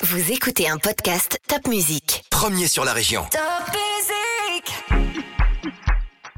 Vous 0.00 0.30
écoutez 0.30 0.68
un 0.68 0.76
podcast 0.76 1.40
Top 1.48 1.66
Music. 1.66 2.22
Premier 2.30 2.68
sur 2.68 2.84
la 2.84 2.92
région. 2.92 3.22
Top 3.32 3.74
Music 3.74 5.00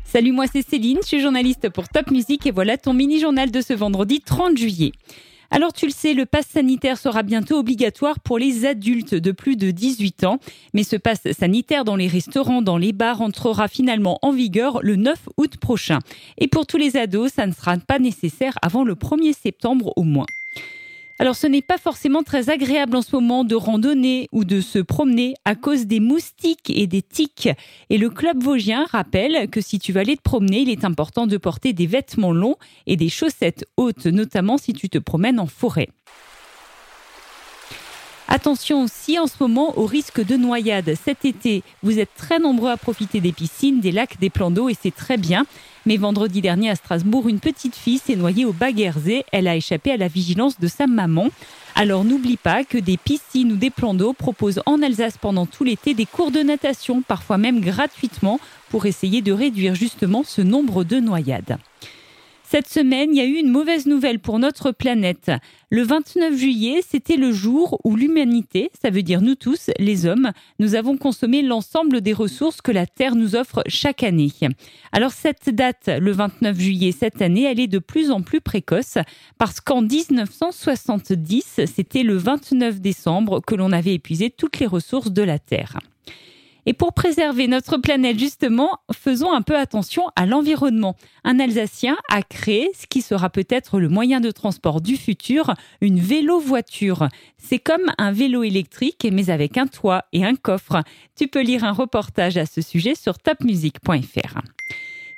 Salut, 0.03 0.33
moi 0.33 0.47
c'est 0.51 0.67
Céline, 0.67 1.01
je 1.03 1.07
suis 1.07 1.21
journaliste 1.21 1.69
pour 1.69 1.87
Top 1.91 2.11
Music 2.11 2.47
et 2.47 2.53
voilà 2.53 2.79
ton 2.79 2.95
mini-journal 2.95 3.51
de 3.51 3.61
ce 3.61 3.75
vendredi 3.75 4.23
30 4.23 4.57
juillet. 4.57 4.93
Alors 5.51 5.75
tu 5.75 5.85
le 5.85 5.93
sais, 5.93 6.15
le 6.15 6.25
pass 6.25 6.47
sanitaire 6.47 6.97
sera 6.97 7.23
bientôt 7.23 7.59
obligatoire 7.59 8.19
pour 8.21 8.39
les 8.39 8.65
adultes 8.65 9.15
de 9.15 9.31
plus 9.31 9.57
de 9.57 9.71
18 9.71 10.25
ans, 10.25 10.39
mais 10.73 10.83
ce 10.83 10.97
pass 10.97 11.21
sanitaire 11.39 11.85
dans 11.85 11.97
les 11.97 12.09
restaurants, 12.09 12.63
dans 12.63 12.79
les 12.79 12.95
bars 12.95 13.21
entrera 13.21 13.69
finalement 13.69 14.19
en 14.23 14.33
vigueur 14.33 14.81
le 14.81 14.97
9 14.97 15.19
août 15.37 15.59
prochain. 15.59 15.99
Et 16.39 16.49
pour 16.49 16.67
tous 16.67 16.79
les 16.79 16.97
ados, 16.97 17.31
ça 17.35 17.47
ne 17.47 17.53
sera 17.53 17.77
pas 17.77 17.99
nécessaire 17.99 18.55
avant 18.63 18.85
le 18.85 18.95
1er 18.95 19.35
septembre 19.35 19.93
au 19.97 20.05
moins. 20.05 20.27
Alors 21.21 21.37
ce 21.37 21.47
n'est 21.47 21.61
pas 21.61 21.77
forcément 21.77 22.23
très 22.23 22.49
agréable 22.49 22.97
en 22.97 23.03
ce 23.03 23.15
moment 23.15 23.45
de 23.45 23.55
randonner 23.55 24.31
ou 24.33 24.45
de 24.45 24.63
se 24.63 24.79
promener 24.79 25.35
à 25.45 25.55
cause 25.55 25.85
des 25.85 26.01
moustiques 26.01 26.71
et 26.71 26.87
des 26.87 27.03
tiques. 27.03 27.51
Et 27.91 27.99
le 27.99 28.09
club 28.09 28.43
vosgien 28.43 28.87
rappelle 28.87 29.51
que 29.51 29.61
si 29.61 29.79
tu 29.79 29.93
vas 29.93 30.01
aller 30.01 30.17
te 30.17 30.23
promener, 30.23 30.61
il 30.61 30.71
est 30.71 30.83
important 30.83 31.27
de 31.27 31.37
porter 31.37 31.75
des 31.75 31.87
vêtements 31.87 32.33
longs 32.33 32.57
et 32.87 32.97
des 32.97 33.11
chaussettes 33.11 33.67
hautes, 33.77 34.07
notamment 34.07 34.57
si 34.57 34.73
tu 34.73 34.89
te 34.89 34.97
promènes 34.97 35.39
en 35.39 35.47
forêt. 35.47 35.91
Attention 38.33 38.85
aussi 38.85 39.19
en 39.19 39.27
ce 39.27 39.35
moment 39.41 39.77
au 39.77 39.87
risque 39.87 40.25
de 40.25 40.37
noyade. 40.37 40.95
Cet 41.05 41.25
été, 41.25 41.65
vous 41.83 41.99
êtes 41.99 42.15
très 42.17 42.39
nombreux 42.39 42.71
à 42.71 42.77
profiter 42.77 43.21
des 43.21 43.33
piscines, 43.33 43.81
des 43.81 43.91
lacs, 43.91 44.21
des 44.21 44.31
plans 44.31 44.53
d'eau 44.53 44.69
et 44.69 44.77
c'est 44.81 44.95
très 44.95 45.17
bien. 45.17 45.47
Mais 45.85 45.97
vendredi 45.97 46.41
dernier 46.41 46.71
à 46.71 46.77
Strasbourg, 46.77 47.29
une 47.29 47.41
petite 47.41 47.75
fille 47.75 47.99
s'est 47.99 48.15
noyée 48.15 48.45
au 48.45 48.53
Baguerzé. 48.53 49.25
Elle 49.33 49.49
a 49.49 49.57
échappé 49.57 49.91
à 49.91 49.97
la 49.97 50.07
vigilance 50.07 50.61
de 50.61 50.69
sa 50.69 50.87
maman. 50.87 51.27
Alors 51.75 52.05
n'oublie 52.05 52.37
pas 52.37 52.63
que 52.63 52.79
des 52.79 52.97
piscines 52.97 53.51
ou 53.51 53.57
des 53.57 53.71
plans 53.71 53.95
d'eau 53.95 54.13
proposent 54.13 54.63
en 54.65 54.81
Alsace 54.81 55.19
pendant 55.21 55.47
tout 55.47 55.65
l'été 55.65 55.95
des 55.95 56.07
cours 56.07 56.31
de 56.31 56.41
natation, 56.41 57.03
parfois 57.03 57.37
même 57.37 57.61
gratuitement, 57.61 58.39
pour 58.69 58.87
essayer 58.87 59.23
de 59.23 59.33
réduire 59.33 59.75
justement 59.75 60.23
ce 60.25 60.41
nombre 60.41 60.85
de 60.85 61.01
noyades. 61.01 61.59
Cette 62.51 62.67
semaine, 62.67 63.11
il 63.13 63.19
y 63.19 63.21
a 63.21 63.27
eu 63.27 63.37
une 63.37 63.53
mauvaise 63.53 63.87
nouvelle 63.87 64.19
pour 64.19 64.41
notre 64.41 64.73
planète. 64.73 65.31
Le 65.71 65.85
29 65.85 66.37
juillet, 66.37 66.81
c'était 66.85 67.15
le 67.15 67.31
jour 67.31 67.81
où 67.85 67.95
l'humanité, 67.95 68.73
ça 68.83 68.91
veut 68.91 69.05
dire 69.05 69.23
nous 69.23 69.37
tous, 69.37 69.71
les 69.79 70.05
hommes, 70.05 70.33
nous 70.59 70.75
avons 70.75 70.97
consommé 70.97 71.43
l'ensemble 71.43 72.01
des 72.01 72.13
ressources 72.13 72.61
que 72.61 72.73
la 72.73 72.87
Terre 72.87 73.15
nous 73.15 73.37
offre 73.37 73.63
chaque 73.69 74.03
année. 74.03 74.33
Alors 74.91 75.13
cette 75.13 75.49
date, 75.51 75.91
le 76.01 76.11
29 76.11 76.59
juillet 76.59 76.91
cette 76.91 77.23
année, 77.23 77.45
elle 77.45 77.61
est 77.61 77.69
de 77.69 77.79
plus 77.79 78.11
en 78.11 78.21
plus 78.21 78.41
précoce 78.41 78.99
parce 79.39 79.61
qu'en 79.61 79.83
1970, 79.83 81.61
c'était 81.73 82.03
le 82.03 82.17
29 82.17 82.81
décembre 82.81 83.41
que 83.47 83.55
l'on 83.55 83.71
avait 83.71 83.95
épuisé 83.95 84.29
toutes 84.29 84.59
les 84.59 84.67
ressources 84.67 85.13
de 85.13 85.23
la 85.23 85.39
Terre. 85.39 85.79
Et 86.67 86.73
pour 86.73 86.93
préserver 86.93 87.47
notre 87.49 87.79
planète, 87.79 88.19
justement, 88.19 88.79
faisons 88.93 89.33
un 89.33 89.43
peu 89.43 89.57
attention 89.57 90.05
à 90.17 90.27
l'environnement. 90.27 90.97
Un 91.25 91.41
Alsacien 91.41 91.97
a 92.11 92.23
créé 92.23 92.71
ce 92.79 92.87
qui 92.87 93.03
sera 93.03 93.31
peut-être 93.31 93.79
le 93.79 93.89
moyen 93.89 94.21
de 94.21 94.31
transport 94.31 94.81
du 94.81 94.97
futur, 94.97 95.55
une 95.81 96.01
vélo-voiture. 96.01 97.09
C'est 97.39 97.59
comme 97.59 97.93
un 97.99 98.13
vélo 98.13 98.43
électrique, 98.43 99.07
mais 99.11 99.31
avec 99.31 99.57
un 99.57 99.67
toit 99.67 100.05
et 100.13 100.25
un 100.25 100.35
coffre. 100.35 100.83
Tu 101.17 101.29
peux 101.29 101.43
lire 101.43 101.65
un 101.65 101.73
reportage 101.73 102.37
à 102.37 102.47
ce 102.47 102.61
sujet 102.61 102.95
sur 102.95 103.19
topmusic.fr. 103.19 104.41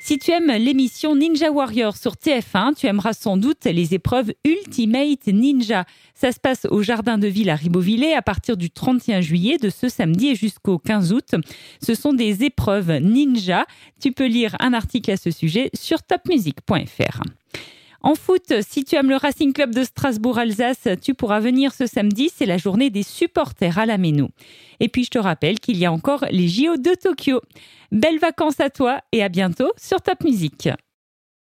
Si 0.04 0.18
tu 0.18 0.32
aimes 0.32 0.50
l'émission 0.50 1.14
Ninja 1.14 1.52
Warrior 1.52 1.96
sur 1.96 2.14
TF1, 2.14 2.74
tu 2.74 2.88
aimeras 2.88 3.12
sans 3.12 3.36
doute 3.36 3.66
les 3.66 3.94
épreuves 3.94 4.32
Ultimate 4.44 5.28
Ninja. 5.28 5.84
Ça 6.16 6.32
se 6.32 6.40
passe 6.40 6.66
au 6.68 6.82
Jardin 6.82 7.18
de 7.18 7.28
Ville 7.28 7.50
à 7.50 7.54
Ribeauvillé 7.54 8.12
à 8.12 8.20
partir 8.20 8.56
du 8.56 8.68
31 8.68 9.20
juillet 9.20 9.58
de 9.58 9.70
ce 9.70 9.88
samedi 9.88 10.34
jusqu'au 10.34 10.78
15 10.78 11.12
août. 11.12 11.36
Ce 11.80 11.94
sont 11.94 12.14
des 12.14 12.42
épreuves 12.42 12.90
ninja. 12.98 13.64
Tu 14.00 14.10
peux 14.10 14.26
lire 14.26 14.56
un 14.58 14.72
article 14.72 15.12
à 15.12 15.16
ce 15.16 15.30
sujet 15.30 15.70
sur 15.72 16.02
topmusic.fr. 16.02 17.22
En 18.02 18.16
foot, 18.16 18.52
si 18.68 18.84
tu 18.84 18.96
aimes 18.96 19.10
le 19.10 19.16
Racing 19.16 19.52
Club 19.52 19.72
de 19.72 19.84
Strasbourg-Alsace, 19.84 20.88
tu 21.00 21.14
pourras 21.14 21.38
venir 21.38 21.72
ce 21.72 21.86
samedi, 21.86 22.30
c'est 22.34 22.46
la 22.46 22.58
journée 22.58 22.90
des 22.90 23.04
supporters 23.04 23.78
à 23.78 23.86
la 23.86 23.96
Méno. 23.96 24.30
Et 24.80 24.88
puis 24.88 25.04
je 25.04 25.10
te 25.10 25.18
rappelle 25.18 25.60
qu'il 25.60 25.76
y 25.76 25.86
a 25.86 25.92
encore 25.92 26.24
les 26.30 26.48
JO 26.48 26.76
de 26.76 26.94
Tokyo. 27.00 27.40
Belles 27.92 28.18
vacances 28.18 28.58
à 28.58 28.70
toi 28.70 29.00
et 29.12 29.22
à 29.22 29.28
bientôt 29.28 29.70
sur 29.76 30.00
Top 30.00 30.24
Music. 30.24 30.68